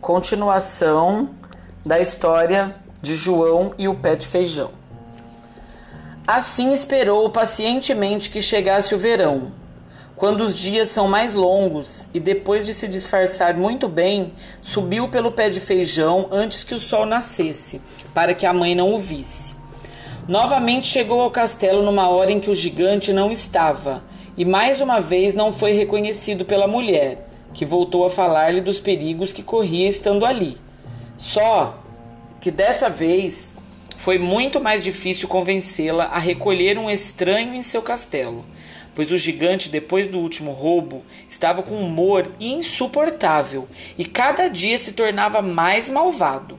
Continuação 0.00 1.28
da 1.84 2.00
história 2.00 2.74
de 3.02 3.14
João 3.14 3.74
e 3.76 3.86
o 3.86 3.94
pé 3.94 4.16
de 4.16 4.26
feijão. 4.26 4.70
Assim 6.26 6.72
esperou 6.72 7.28
pacientemente 7.28 8.30
que 8.30 8.40
chegasse 8.40 8.94
o 8.94 8.98
verão, 8.98 9.52
quando 10.16 10.40
os 10.40 10.56
dias 10.56 10.88
são 10.88 11.06
mais 11.06 11.34
longos, 11.34 12.06
e 12.14 12.18
depois 12.18 12.64
de 12.64 12.72
se 12.72 12.88
disfarçar 12.88 13.54
muito 13.58 13.88
bem, 13.88 14.32
subiu 14.62 15.06
pelo 15.10 15.32
pé 15.32 15.50
de 15.50 15.60
feijão 15.60 16.28
antes 16.32 16.64
que 16.64 16.74
o 16.74 16.78
sol 16.78 17.04
nascesse, 17.04 17.82
para 18.14 18.32
que 18.32 18.46
a 18.46 18.54
mãe 18.54 18.74
não 18.74 18.94
o 18.94 18.98
visse. 18.98 19.54
Novamente 20.26 20.86
chegou 20.86 21.20
ao 21.20 21.30
castelo 21.30 21.82
numa 21.82 22.08
hora 22.08 22.32
em 22.32 22.40
que 22.40 22.48
o 22.48 22.54
gigante 22.54 23.12
não 23.12 23.30
estava, 23.30 24.02
e 24.34 24.46
mais 24.46 24.80
uma 24.80 24.98
vez 24.98 25.34
não 25.34 25.52
foi 25.52 25.72
reconhecido 25.72 26.46
pela 26.46 26.66
mulher, 26.66 27.29
que 27.52 27.64
voltou 27.64 28.04
a 28.04 28.10
falar-lhe 28.10 28.60
dos 28.60 28.80
perigos 28.80 29.32
que 29.32 29.42
corria 29.42 29.88
estando 29.88 30.24
ali. 30.24 30.56
Só 31.16 31.78
que 32.40 32.50
dessa 32.50 32.88
vez 32.88 33.54
foi 33.96 34.18
muito 34.18 34.60
mais 34.60 34.82
difícil 34.82 35.28
convencê-la 35.28 36.04
a 36.06 36.18
recolher 36.18 36.78
um 36.78 36.88
estranho 36.88 37.54
em 37.54 37.62
seu 37.62 37.82
castelo, 37.82 38.44
pois 38.94 39.12
o 39.12 39.16
gigante, 39.16 39.68
depois 39.68 40.06
do 40.06 40.18
último 40.18 40.52
roubo, 40.52 41.02
estava 41.28 41.62
com 41.62 41.74
um 41.74 41.86
humor 41.86 42.30
insuportável 42.40 43.68
e 43.98 44.04
cada 44.06 44.48
dia 44.48 44.78
se 44.78 44.92
tornava 44.92 45.42
mais 45.42 45.90
malvado. 45.90 46.58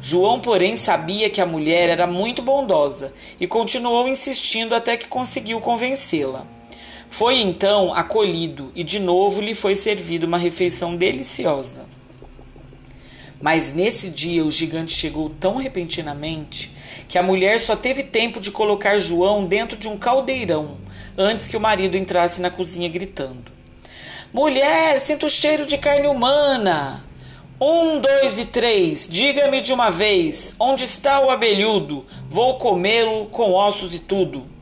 João, 0.00 0.40
porém, 0.40 0.74
sabia 0.74 1.30
que 1.30 1.40
a 1.40 1.46
mulher 1.46 1.88
era 1.88 2.06
muito 2.06 2.42
bondosa 2.42 3.12
e 3.38 3.46
continuou 3.46 4.08
insistindo 4.08 4.74
até 4.74 4.96
que 4.96 5.06
conseguiu 5.06 5.60
convencê-la. 5.60 6.46
Foi 7.12 7.42
então 7.42 7.92
acolhido 7.92 8.72
e 8.74 8.82
de 8.82 8.98
novo 8.98 9.42
lhe 9.42 9.54
foi 9.54 9.76
servida 9.76 10.26
uma 10.26 10.38
refeição 10.38 10.96
deliciosa. 10.96 11.84
Mas 13.38 13.70
nesse 13.74 14.08
dia 14.08 14.42
o 14.42 14.50
gigante 14.50 14.92
chegou 14.92 15.28
tão 15.28 15.56
repentinamente 15.56 16.74
que 17.06 17.18
a 17.18 17.22
mulher 17.22 17.60
só 17.60 17.76
teve 17.76 18.02
tempo 18.02 18.40
de 18.40 18.50
colocar 18.50 18.98
João 18.98 19.44
dentro 19.44 19.76
de 19.76 19.88
um 19.88 19.98
caldeirão 19.98 20.78
antes 21.14 21.46
que 21.46 21.56
o 21.56 21.60
marido 21.60 21.98
entrasse 21.98 22.40
na 22.40 22.48
cozinha 22.48 22.88
gritando: 22.88 23.52
Mulher, 24.32 24.98
sinto 24.98 25.26
o 25.26 25.30
cheiro 25.30 25.66
de 25.66 25.76
carne 25.76 26.06
humana! 26.06 27.04
Um, 27.60 28.00
dois 28.00 28.38
e 28.38 28.46
três, 28.46 29.06
diga-me 29.06 29.60
de 29.60 29.74
uma 29.74 29.90
vez, 29.90 30.54
onde 30.58 30.84
está 30.84 31.20
o 31.20 31.28
abelhudo? 31.28 32.06
Vou 32.30 32.56
comê-lo 32.56 33.26
com 33.26 33.52
ossos 33.52 33.94
e 33.94 33.98
tudo. 33.98 34.61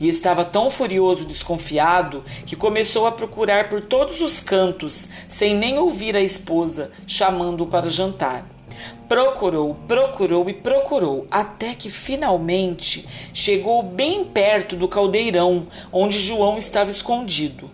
E 0.00 0.08
estava 0.08 0.44
tão 0.44 0.70
furioso 0.70 1.24
desconfiado 1.24 2.22
que 2.46 2.54
começou 2.54 3.06
a 3.06 3.12
procurar 3.12 3.68
por 3.68 3.80
todos 3.80 4.20
os 4.20 4.40
cantos, 4.40 5.08
sem 5.26 5.54
nem 5.54 5.78
ouvir 5.78 6.16
a 6.16 6.20
esposa 6.20 6.90
chamando-o 7.06 7.66
para 7.66 7.88
jantar. 7.88 8.46
Procurou, 9.08 9.74
procurou 9.88 10.48
e 10.50 10.54
procurou, 10.54 11.26
até 11.30 11.74
que 11.74 11.88
finalmente 11.88 13.08
chegou 13.32 13.82
bem 13.82 14.24
perto 14.24 14.76
do 14.76 14.86
caldeirão 14.86 15.66
onde 15.90 16.18
João 16.18 16.58
estava 16.58 16.90
escondido. 16.90 17.70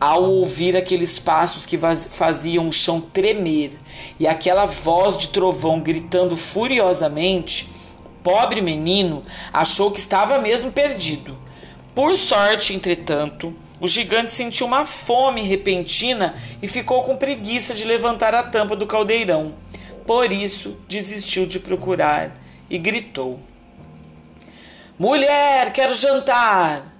Ao 0.00 0.24
ouvir 0.24 0.74
aqueles 0.78 1.18
passos 1.18 1.66
que 1.66 1.76
faziam 1.76 2.66
o 2.66 2.72
chão 2.72 3.00
tremer 3.00 3.72
e 4.18 4.26
aquela 4.26 4.64
voz 4.64 5.18
de 5.18 5.28
trovão 5.28 5.78
gritando 5.80 6.34
furiosamente, 6.34 7.70
o 8.02 8.08
pobre 8.22 8.62
menino 8.62 9.22
achou 9.52 9.90
que 9.90 10.00
estava 10.00 10.38
mesmo 10.38 10.72
perdido. 10.72 11.36
Por 12.00 12.16
sorte, 12.16 12.72
entretanto, 12.72 13.54
o 13.78 13.86
gigante 13.86 14.30
sentiu 14.30 14.66
uma 14.66 14.86
fome 14.86 15.42
repentina 15.42 16.34
e 16.62 16.66
ficou 16.66 17.02
com 17.02 17.14
preguiça 17.14 17.74
de 17.74 17.84
levantar 17.84 18.34
a 18.34 18.42
tampa 18.42 18.74
do 18.74 18.86
caldeirão. 18.86 19.54
Por 20.06 20.32
isso, 20.32 20.78
desistiu 20.88 21.44
de 21.44 21.60
procurar 21.60 22.34
e 22.70 22.78
gritou: 22.78 23.38
Mulher, 24.98 25.74
quero 25.74 25.92
jantar! 25.92 26.90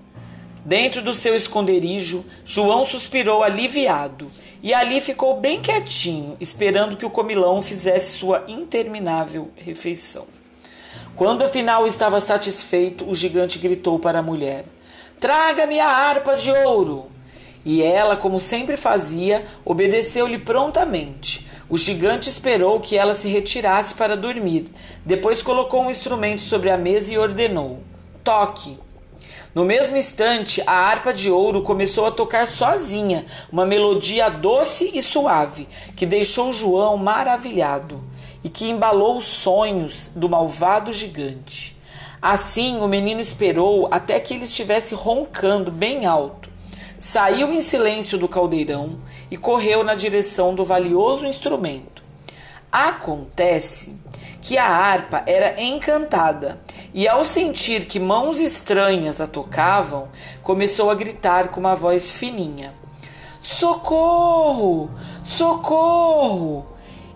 Dentro 0.67 1.01
do 1.01 1.15
seu 1.15 1.35
esconderijo, 1.35 2.23
João 2.45 2.85
suspirou 2.85 3.43
aliviado 3.43 4.31
e 4.63 4.75
ali 4.75 5.01
ficou 5.01 5.41
bem 5.41 5.63
quietinho, 5.63 6.37
esperando 6.39 6.99
que 6.99 7.07
o 7.07 7.11
comilão 7.11 7.63
fizesse 7.63 8.19
sua 8.19 8.45
interminável 8.47 9.51
refeição. 9.57 10.27
Quando 11.17 11.43
afinal 11.43 11.87
estava 11.87 12.21
satisfeito, 12.21 13.09
o 13.09 13.15
gigante 13.15 13.59
gritou 13.59 13.99
para 13.99 14.19
a 14.19 14.23
mulher: 14.23 14.67
Traga-me 15.21 15.79
a 15.79 15.87
harpa 15.87 16.35
de 16.35 16.51
ouro! 16.51 17.11
E 17.63 17.83
ela, 17.83 18.17
como 18.17 18.41
sempre 18.41 18.79
fazia, 18.79 19.45
obedeceu-lhe 19.67 20.39
prontamente. 20.39 21.47
O 21.69 21.77
gigante 21.77 22.31
esperou 22.31 22.81
que 22.81 22.97
ela 22.97 23.13
se 23.13 23.29
retirasse 23.29 23.95
para 23.95 24.17
dormir. 24.17 24.73
Depois 25.05 25.43
colocou 25.43 25.83
um 25.83 25.91
instrumento 25.91 26.41
sobre 26.41 26.71
a 26.71 26.79
mesa 26.79 27.13
e 27.13 27.19
ordenou: 27.19 27.81
Toque! 28.25 28.79
No 29.55 29.63
mesmo 29.63 29.95
instante, 29.95 30.63
a 30.67 30.73
harpa 30.73 31.13
de 31.13 31.31
ouro 31.31 31.61
começou 31.61 32.07
a 32.07 32.11
tocar 32.11 32.47
sozinha, 32.47 33.27
uma 33.53 33.67
melodia 33.67 34.31
doce 34.31 34.91
e 34.95 35.03
suave, 35.03 35.69
que 35.97 36.07
deixou 36.07 36.51
João 36.51 36.97
maravilhado 36.97 38.03
e 38.43 38.49
que 38.49 38.71
embalou 38.71 39.19
os 39.19 39.27
sonhos 39.27 40.11
do 40.17 40.31
malvado 40.31 40.95
gigante. 40.95 41.79
Assim, 42.23 42.81
o 42.81 42.89
menino 42.89 43.21
esperou 43.21 43.89
até 43.91 44.21
que 44.21 44.35
ele 44.35 44.45
estivesse 44.45 44.95
roncando 44.95 45.73
bem 45.73 46.05
alto. 46.05 46.51
Saiu 46.99 47.51
em 47.51 47.63
silêncio 47.63 48.19
do 48.19 48.29
caldeirão 48.29 48.99
e 49.31 49.39
correu 49.39 49.83
na 49.83 49.95
direção 49.95 50.55
do 50.55 50.63
valioso 50.63 51.27
instrumento. 51.27 52.05
Acontece 52.71 53.99
que 54.43 54.59
a 54.59 54.67
harpa 54.67 55.23
era 55.27 55.61
encantada 55.63 56.61
e, 56.93 57.09
ao 57.09 57.25
sentir 57.25 57.87
que 57.87 57.99
mãos 57.99 58.39
estranhas 58.39 59.19
a 59.19 59.27
tocavam, 59.27 60.09
começou 60.43 60.91
a 60.91 60.95
gritar 60.95 61.49
com 61.49 61.61
uma 61.61 61.75
voz 61.75 62.13
fininha: 62.13 62.75
Socorro! 63.41 64.91
Socorro! 65.23 66.67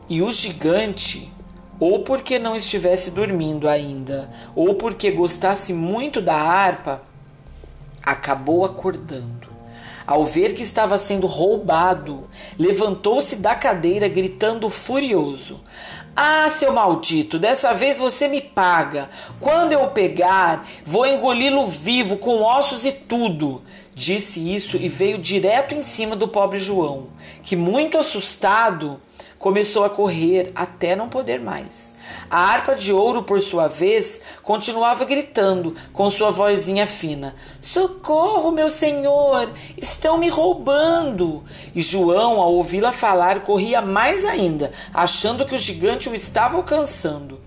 E 0.09 0.22
o 0.22 0.32
gigante, 0.32 1.33
ou 1.84 1.98
porque 1.98 2.38
não 2.38 2.56
estivesse 2.56 3.10
dormindo 3.10 3.68
ainda, 3.68 4.32
ou 4.56 4.74
porque 4.74 5.10
gostasse 5.10 5.74
muito 5.74 6.18
da 6.18 6.34
harpa, 6.34 7.02
acabou 8.02 8.64
acordando. 8.64 9.50
Ao 10.06 10.24
ver 10.24 10.54
que 10.54 10.62
estava 10.62 10.96
sendo 10.96 11.26
roubado, 11.26 12.26
levantou-se 12.58 13.36
da 13.36 13.54
cadeira 13.54 14.08
gritando 14.08 14.70
furioso: 14.70 15.60
Ah, 16.16 16.48
seu 16.48 16.72
maldito, 16.72 17.38
dessa 17.38 17.74
vez 17.74 17.98
você 17.98 18.28
me 18.28 18.40
paga. 18.40 19.06
Quando 19.38 19.74
eu 19.74 19.88
pegar, 19.88 20.66
vou 20.86 21.04
engoli-lo 21.04 21.66
vivo, 21.66 22.16
com 22.16 22.40
ossos 22.40 22.86
e 22.86 22.92
tudo. 22.92 23.60
Disse 23.94 24.54
isso 24.54 24.78
e 24.78 24.88
veio 24.88 25.18
direto 25.18 25.74
em 25.74 25.82
cima 25.82 26.16
do 26.16 26.28
pobre 26.28 26.58
João, 26.58 27.08
que, 27.42 27.54
muito 27.56 27.98
assustado, 27.98 28.98
começou 29.44 29.84
a 29.84 29.91
correr 29.91 30.50
até 30.55 30.97
não 30.97 31.06
poder 31.06 31.38
mais. 31.38 31.94
A 32.31 32.38
harpa 32.38 32.75
de 32.75 32.94
ouro, 32.94 33.25
por 33.25 33.43
sua 33.43 33.69
vez, 33.69 34.22
continuava 34.43 35.05
gritando 35.05 35.75
com 35.93 36.09
sua 36.09 36.31
vozinha 36.31 36.87
fina: 36.87 37.37
Socorro, 37.60 38.50
meu 38.50 38.71
senhor! 38.71 39.53
Estão 39.77 40.16
me 40.16 40.31
roubando! 40.31 41.44
E 41.75 41.82
João, 41.82 42.41
ao 42.41 42.55
ouvi-la 42.55 42.91
falar, 42.91 43.43
corria 43.43 43.82
mais 43.82 44.25
ainda, 44.25 44.72
achando 44.94 45.44
que 45.44 45.55
o 45.55 45.59
gigante 45.59 46.09
o 46.09 46.15
estava 46.15 46.56
alcançando. 46.56 47.38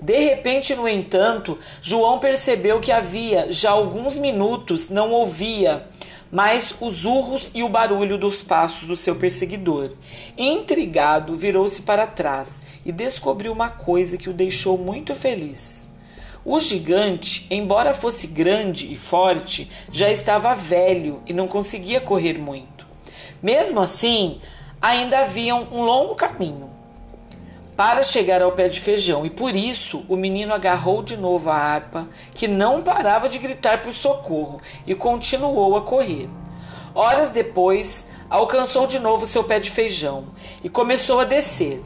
De 0.00 0.16
repente, 0.16 0.74
no 0.74 0.88
entanto, 0.88 1.58
João 1.82 2.18
percebeu 2.18 2.80
que 2.80 2.90
havia 2.90 3.52
já 3.52 3.72
alguns 3.72 4.16
minutos 4.16 4.88
não 4.88 5.10
ouvia 5.10 5.86
mais 6.32 6.74
os 6.80 7.04
urros 7.04 7.50
e 7.54 7.62
o 7.62 7.68
barulho 7.68 8.16
dos 8.16 8.42
passos 8.42 8.88
do 8.88 8.96
seu 8.96 9.16
perseguidor. 9.16 9.92
Intrigado, 10.36 11.36
virou-se 11.36 11.82
para 11.82 12.06
trás 12.06 12.62
e 12.86 12.90
descobriu 12.90 13.52
uma 13.52 13.68
coisa 13.68 14.16
que 14.16 14.30
o 14.30 14.32
deixou 14.32 14.78
muito 14.78 15.14
feliz. 15.14 15.90
O 16.42 16.58
gigante, 16.58 17.46
embora 17.50 17.92
fosse 17.92 18.26
grande 18.26 18.90
e 18.90 18.96
forte, 18.96 19.70
já 19.90 20.10
estava 20.10 20.54
velho 20.54 21.22
e 21.26 21.34
não 21.34 21.46
conseguia 21.46 22.00
correr 22.00 22.38
muito. 22.38 22.86
Mesmo 23.42 23.80
assim, 23.80 24.40
ainda 24.80 25.20
havia 25.20 25.54
um 25.54 25.82
longo 25.82 26.14
caminho 26.14 26.71
para 27.76 28.02
chegar 28.02 28.42
ao 28.42 28.52
pé 28.52 28.68
de 28.68 28.80
feijão, 28.80 29.24
e 29.24 29.30
por 29.30 29.56
isso 29.56 30.04
o 30.08 30.16
menino 30.16 30.52
agarrou 30.52 31.02
de 31.02 31.16
novo 31.16 31.50
a 31.50 31.56
harpa, 31.56 32.08
que 32.34 32.46
não 32.46 32.82
parava 32.82 33.28
de 33.28 33.38
gritar 33.38 33.82
por 33.82 33.92
socorro, 33.92 34.60
e 34.86 34.94
continuou 34.94 35.76
a 35.76 35.82
correr. 35.82 36.28
Horas 36.94 37.30
depois, 37.30 38.06
alcançou 38.28 38.86
de 38.86 38.98
novo 38.98 39.26
seu 39.26 39.44
pé 39.44 39.58
de 39.58 39.70
feijão 39.70 40.26
e 40.62 40.68
começou 40.68 41.20
a 41.20 41.24
descer. 41.24 41.82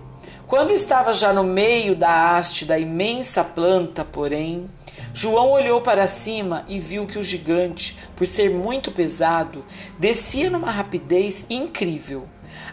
Quando 0.46 0.70
estava 0.70 1.12
já 1.12 1.32
no 1.32 1.42
meio 1.42 1.96
da 1.96 2.36
haste 2.36 2.64
da 2.64 2.78
imensa 2.78 3.42
planta, 3.42 4.04
porém, 4.04 4.70
João 5.12 5.50
olhou 5.50 5.80
para 5.80 6.06
cima 6.06 6.64
e 6.68 6.78
viu 6.78 7.04
que 7.04 7.18
o 7.18 7.22
gigante, 7.22 7.98
por 8.14 8.24
ser 8.28 8.48
muito 8.48 8.92
pesado, 8.92 9.64
descia 9.98 10.48
numa 10.48 10.70
rapidez 10.70 11.46
incrível. 11.50 12.28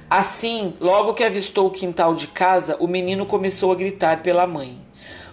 Assim, 0.07 0.75
logo 0.79 1.15
que 1.15 1.23
avistou 1.23 1.65
o 1.65 1.71
quintal 1.71 2.13
de 2.13 2.27
casa, 2.27 2.77
o 2.79 2.87
menino 2.87 3.25
começou 3.25 3.71
a 3.71 3.75
gritar 3.75 4.21
pela 4.21 4.45
mãe: 4.45 4.77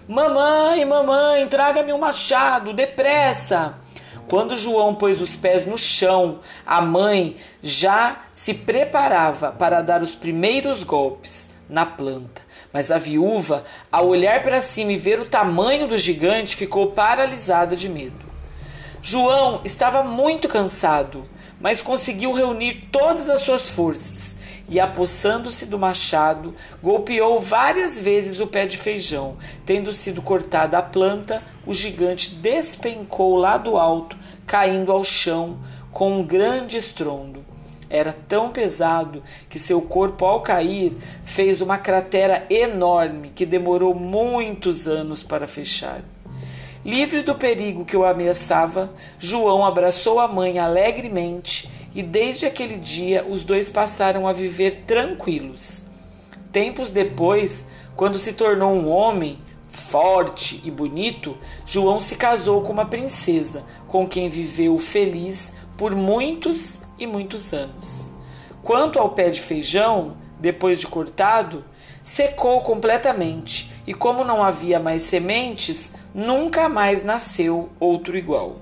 Mamãe, 0.09 0.83
mamãe, 0.87 1.47
traga-me 1.47 1.93
um 1.93 1.99
machado, 1.99 2.73
depressa! 2.73 3.79
Quando 4.27 4.57
João 4.57 4.95
pôs 4.95 5.21
os 5.21 5.37
pés 5.37 5.67
no 5.67 5.77
chão, 5.77 6.41
a 6.65 6.81
mãe 6.81 7.37
já 7.63 8.23
se 8.33 8.55
preparava 8.55 9.53
para 9.53 9.83
dar 9.83 10.03
os 10.03 10.15
primeiros 10.15 10.83
golpes 10.83 11.50
na 11.71 11.87
planta. 11.87 12.43
Mas 12.73 12.91
a 12.91 12.99
viúva, 12.99 13.65
ao 13.91 14.09
olhar 14.09 14.43
para 14.43 14.61
cima 14.61 14.93
e 14.93 14.99
ver 14.99 15.21
o 15.21 15.25
tamanho 15.25 15.87
do 15.87 15.97
gigante, 15.97 16.57
ficou 16.57 16.91
paralisada 16.91 17.77
de 17.77 17.89
medo. 17.89 18.29
João 19.01 19.63
estava 19.65 20.03
muito 20.03 20.47
cansado, 20.47 21.27
mas 21.59 21.81
conseguiu 21.81 22.33
reunir 22.33 22.89
todas 22.93 23.31
as 23.31 23.41
suas 23.41 23.71
forças 23.71 24.37
e, 24.69 24.79
apossando-se 24.79 25.67
do 25.67 25.79
machado, 25.79 26.55
golpeou 26.83 27.41
várias 27.41 27.99
vezes 27.99 28.41
o 28.41 28.47
pé 28.47 28.67
de 28.67 28.77
feijão. 28.77 29.39
Tendo 29.65 29.93
sido 29.93 30.21
cortada 30.21 30.77
a 30.77 30.83
planta, 30.83 31.43
o 31.67 31.73
gigante 31.73 32.35
despencou 32.37 33.37
lá 33.37 33.57
do 33.57 33.79
alto, 33.79 34.19
caindo 34.47 34.93
ao 34.93 35.03
chão 35.03 35.59
com 35.91 36.19
um 36.19 36.23
grande 36.23 36.77
estrondo. 36.77 37.45
Era 37.91 38.13
tão 38.13 38.51
pesado 38.51 39.21
que 39.49 39.59
seu 39.59 39.83
corpo, 39.83 40.25
ao 40.25 40.41
cair, 40.41 40.97
fez 41.25 41.61
uma 41.61 41.77
cratera 41.77 42.47
enorme 42.49 43.33
que 43.35 43.45
demorou 43.45 43.93
muitos 43.93 44.87
anos 44.87 45.25
para 45.25 45.49
fechar. 45.49 46.01
Livre 46.85 47.23
do 47.23 47.35
perigo 47.35 47.85
que 47.85 47.97
o 47.97 48.05
ameaçava, 48.07 48.95
João 49.19 49.65
abraçou 49.65 50.21
a 50.21 50.29
mãe 50.29 50.59
alegremente 50.59 51.69
e 51.95 52.03
desde 52.03 52.47
aquele 52.47 52.79
dia 52.79 53.27
os 53.29 53.43
dois 53.43 53.69
passaram 53.69 54.27
a 54.27 54.33
viver 54.33 54.85
tranquilos. 54.87 55.85
Tempos 56.53 56.91
depois, 56.91 57.67
quando 57.95 58.19
se 58.19 58.33
tornou 58.33 58.73
um 58.73 58.89
homem 58.89 59.39
forte 59.67 60.61
e 60.65 60.71
bonito, 60.71 61.37
João 61.67 62.01
se 62.01 62.17
casou 62.17 62.63
com 62.63 62.73
uma 62.73 62.87
princesa, 62.87 63.65
com 63.87 64.07
quem 64.07 64.29
viveu 64.29 64.79
feliz 64.79 65.53
por 65.77 65.95
muitos 65.95 66.81
e 67.01 67.07
muitos 67.07 67.53
anos. 67.53 68.13
Quanto 68.63 68.99
ao 68.99 69.11
pé 69.11 69.31
de 69.31 69.41
feijão, 69.41 70.17
depois 70.39 70.79
de 70.79 70.87
cortado, 70.87 71.65
secou 72.03 72.61
completamente 72.61 73.73
e, 73.87 73.95
como 73.95 74.25
não 74.25 74.45
havia 74.45 74.79
mais 74.79 75.03
sementes, 75.03 75.95
nunca 76.15 76.69
mais 76.69 77.03
nasceu 77.03 77.71
outro 77.81 78.17
igual. 78.17 78.57